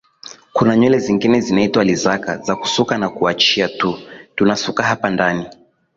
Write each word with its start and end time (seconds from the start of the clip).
kuna 0.53 0.75
nywele 0.77 0.99
zingine 0.99 1.41
zinaitwa 1.41 1.83
lizaka 1.83 2.37
za 2.37 2.55
kusuka 2.55 2.97
na 2.97 3.09
kuaachia 3.09 3.67
tu 3.69 3.99
tunasuka 4.35 4.83
hapa 4.83 5.09
ndani 5.09 5.45